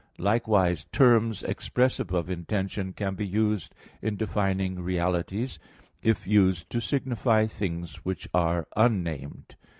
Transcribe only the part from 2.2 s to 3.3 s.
intention can be